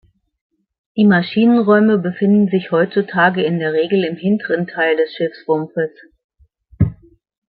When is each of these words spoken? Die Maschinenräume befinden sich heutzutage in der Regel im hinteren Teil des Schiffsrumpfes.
Die 0.97 1.05
Maschinenräume 1.05 1.99
befinden 1.99 2.47
sich 2.49 2.71
heutzutage 2.71 3.43
in 3.43 3.59
der 3.59 3.71
Regel 3.73 4.03
im 4.03 4.15
hinteren 4.15 4.65
Teil 4.65 4.97
des 4.97 5.13
Schiffsrumpfes. 5.13 5.91